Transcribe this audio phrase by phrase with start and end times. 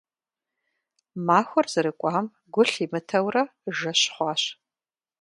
[1.25, 3.43] Махуэр зэрыкӀуам гу лъимытэурэ,
[3.77, 4.43] жэщ хъуащ.